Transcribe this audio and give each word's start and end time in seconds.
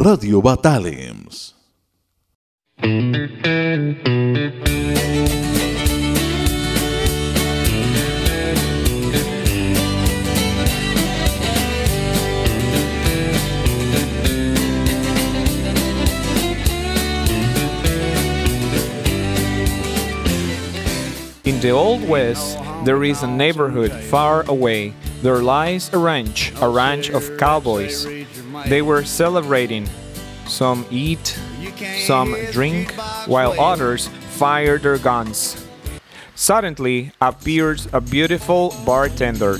Radio 0.00 0.40
Batalems. 0.40 1.52
In 2.82 3.12
the 21.60 21.70
Old 21.70 22.08
West, 22.08 22.58
there 22.84 23.04
is 23.04 23.22
a 23.22 23.28
neighborhood 23.28 23.92
far 23.92 24.42
away. 24.50 24.92
There 25.22 25.40
lies 25.40 25.88
a 25.92 25.98
ranch, 25.98 26.52
a 26.60 26.68
ranch 26.68 27.10
of 27.10 27.38
cowboys. 27.38 28.08
They 28.66 28.82
were 28.82 29.04
celebrating. 29.04 29.86
Some 30.46 30.86
eat, 30.90 31.38
some 31.98 32.34
drink, 32.50 32.92
while 33.26 33.58
others 33.60 34.08
fire 34.36 34.78
their 34.78 34.98
guns. 34.98 35.56
Suddenly 36.34 37.12
appears 37.20 37.88
a 37.92 38.00
beautiful 38.00 38.74
bartender. 38.84 39.58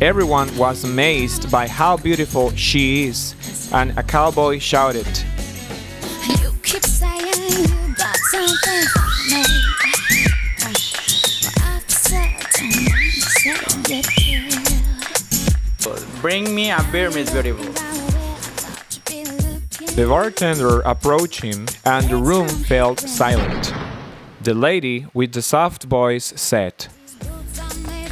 Everyone 0.00 0.54
was 0.56 0.84
amazed 0.84 1.50
by 1.50 1.66
how 1.68 1.96
beautiful 1.96 2.50
she 2.56 3.04
is, 3.04 3.34
and 3.72 3.98
a 3.98 4.02
cowboy 4.02 4.58
shouted, 4.58 5.06
You 6.28 6.52
keep 6.62 6.84
saying 6.84 7.26
you 7.26 7.94
got 7.94 8.16
something 8.16 8.86
for 8.94 9.10
me. 9.28 9.44
But 10.60 10.78
after 11.60 11.94
certain 11.94 12.70
you 12.70 13.10
say 13.20 14.02
you 14.24 14.48
do. 14.48 16.20
Bring 16.20 16.54
me 16.54 16.70
a 16.70 16.86
beer, 16.92 17.10
Miss 17.10 17.30
Beautiful. 17.30 17.79
You 19.90 19.96
be 19.96 20.04
looking 20.04 20.04
The 20.04 20.06
bartender 20.06 20.80
approached 20.80 21.42
him, 21.42 21.66
and 21.84 22.08
the 22.08 22.16
room 22.16 22.48
felt 22.48 23.00
silent. 23.00 23.72
The 24.42 24.54
lady 24.54 25.06
with 25.14 25.32
the 25.32 25.42
soft 25.42 25.84
voice 25.84 26.32
said, 26.36 26.86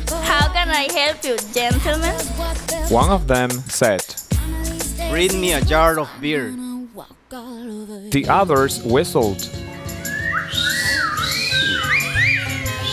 How 0.09 0.53
can 0.53 0.69
I 0.69 0.89
help 0.93 1.25
you, 1.25 1.37
gentlemen? 1.53 2.15
One 2.91 3.11
of 3.11 3.27
them 3.29 3.51
said, 3.51 4.03
Bring 5.11 5.41
me 5.41 5.53
a 5.53 5.61
jar 5.61 5.99
of 6.01 6.09
beer. 6.21 6.51
The 8.11 8.27
others 8.29 8.83
whistled. 8.83 9.39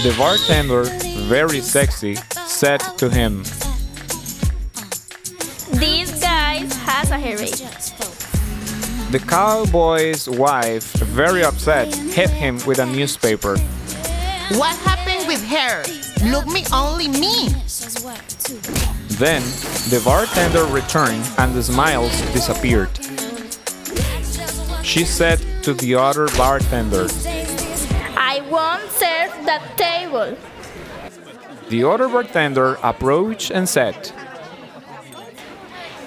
The 0.04 0.14
bartender, 0.18 0.84
very 1.28 1.62
sexy, 1.62 2.16
said 2.46 2.80
to 2.98 3.10
him, 3.10 3.44
These 5.74 6.22
guys 6.22 6.76
has 6.78 7.10
a 7.10 7.20
hurry. 7.20 8.05
The 9.12 9.20
cowboy's 9.20 10.28
wife, 10.28 10.92
very 10.94 11.44
upset, 11.44 11.94
hit 11.94 12.30
him 12.30 12.60
with 12.66 12.80
a 12.80 12.86
newspaper. 12.88 13.56
What 14.58 14.76
happened 14.78 15.28
with 15.28 15.46
her? 15.48 15.84
Look 16.30 16.48
me, 16.48 16.66
only 16.74 17.08
me. 17.08 17.50
Then 19.20 19.44
the 19.90 20.02
bartender 20.04 20.66
returned 20.66 21.24
and 21.38 21.54
the 21.54 21.62
smiles 21.62 22.20
disappeared. 22.34 22.90
She 24.84 25.06
said 25.06 25.40
to 25.64 25.74
the 25.74 25.96
other 25.96 26.28
bartender, 26.36 27.08
I 28.18 28.42
won't 28.50 28.90
serve 28.92 29.46
that 29.46 29.78
table. 29.78 30.36
The 31.70 31.84
other 31.84 32.08
bartender 32.08 32.78
approached 32.82 33.52
and 33.52 33.70
said, 33.70 34.12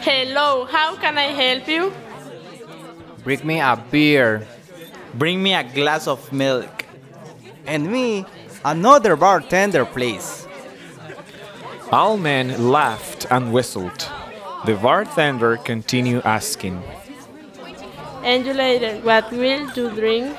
Hello, 0.01 0.65
how 0.65 0.97
can 0.97 1.17
I 1.17 1.33
help 1.33 1.69
you? 1.69 1.93
Bring 3.25 3.47
me 3.47 3.61
a 3.61 3.77
beer. 3.91 4.47
Bring 5.15 5.43
me 5.43 5.55
a 5.55 5.65
glass 5.65 6.07
of 6.07 6.33
milk. 6.33 6.85
And 7.67 7.91
me, 7.91 8.25
another 8.65 9.17
bartender, 9.17 9.85
please. 9.85 10.47
All 11.91 12.17
men 12.17 12.71
laughed 12.71 13.27
and 13.31 13.53
whistled. 13.53 14.09
The 14.65 14.75
bartender 14.75 15.57
continued 15.57 16.25
asking, 16.25 16.83
And 18.23 18.45
you 18.45 18.53
later, 18.55 19.01
what 19.01 19.31
will 19.31 19.71
you 19.77 19.91
drink? 19.91 20.37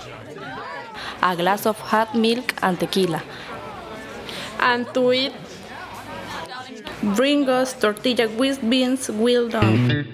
a 1.22 1.36
glass 1.36 1.66
of 1.66 1.78
hot 1.80 2.16
milk 2.16 2.53
and 2.62 2.80
tequila. 2.80 3.22
And 4.59 4.88
to 4.94 5.12
eat, 5.12 5.34
bring 7.16 7.48
us 7.50 7.74
tortilla 7.74 8.30
with 8.30 8.62
beans 8.70 9.09
well 9.09 9.48
done. 9.50 10.06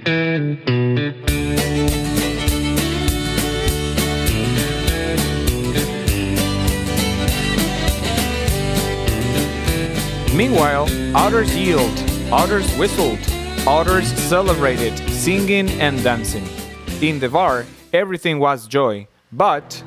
Meanwhile, 10.35 10.90
others 11.16 11.56
yelled, 11.56 11.97
others 12.29 12.69
whistled, 12.75 13.19
others 13.66 14.06
celebrated, 14.06 14.97
singing 15.09 15.69
and 15.79 16.03
dancing. 16.03 16.46
In 17.01 17.19
the 17.19 17.29
bar, 17.29 17.66
everything 17.94 18.40
was 18.40 18.68
joy, 18.68 19.07
but 19.31 19.81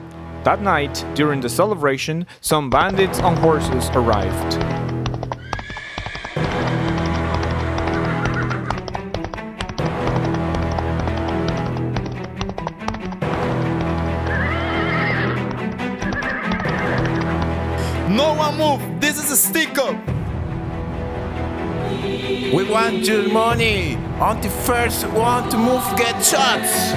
that 0.44 0.62
night, 0.62 1.04
during 1.14 1.42
the 1.42 1.50
celebration, 1.50 2.26
some 2.40 2.70
bandits 2.70 3.18
on 3.18 3.36
horses 3.36 3.90
arrived. 3.90 4.58
No 18.08 18.32
one 18.32 18.56
move! 18.56 18.98
This 18.98 19.22
is 19.22 19.30
a 19.30 19.36
stick 19.36 19.76
up! 19.76 20.17
We 22.52 22.64
want 22.64 23.06
your 23.06 23.28
money! 23.28 23.96
On 24.20 24.40
the 24.40 24.48
first 24.48 25.06
one 25.08 25.50
to 25.50 25.58
move 25.58 25.84
get 25.98 26.24
shots! 26.24 26.92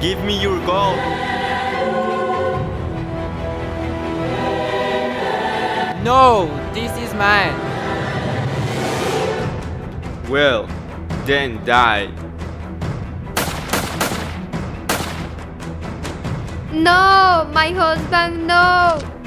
Give 0.00 0.18
me 0.24 0.40
your 0.42 0.58
gold. 0.66 0.98
No, 6.02 6.50
this 6.74 6.90
is 6.98 7.14
mine. 7.14 7.54
Well, 10.28 10.66
then 11.24 11.64
die. 11.64 12.10
No, 16.72 17.48
my 17.52 17.70
husband, 17.70 18.48
no. 18.48 19.21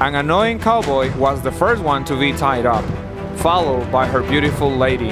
An 0.00 0.16
annoying 0.16 0.58
cowboy 0.58 1.16
was 1.16 1.40
the 1.40 1.52
first 1.52 1.80
one 1.80 2.04
to 2.06 2.18
be 2.18 2.32
tied 2.32 2.66
up, 2.66 2.84
followed 3.38 3.92
by 3.92 4.06
her 4.06 4.22
beautiful 4.22 4.68
lady. 4.68 5.10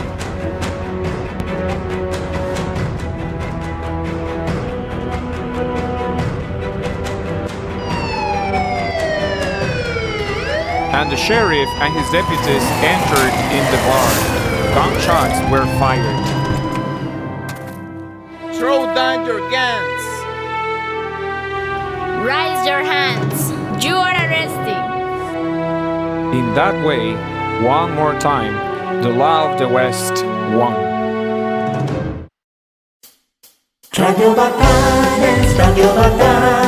And 10.91 11.13
the 11.13 11.17
sheriff 11.17 11.69
and 11.81 11.95
his 11.95 12.11
deputies 12.11 12.65
entered 12.83 13.35
in 13.55 13.65
the 13.71 13.79
bar. 13.87 14.11
Gunshots 14.75 15.39
were 15.49 15.65
fired. 15.79 16.27
Throw 18.57 18.93
down 18.97 19.25
your 19.27 19.49
guns! 19.49 20.03
Raise 22.27 22.67
your 22.67 22.83
hands. 22.83 23.52
That 26.55 26.85
way, 26.85 27.15
one 27.67 27.93
more 27.95 28.13
time, 28.21 28.53
the 29.03 29.09
law 29.09 29.51
of 29.51 29.59
the 29.59 29.67
West 29.67 30.23
won. 30.53 30.77
Radio 33.97 34.35
Batallas, 34.35 35.59
Radio 35.59 35.89
Batallas, 35.97 36.62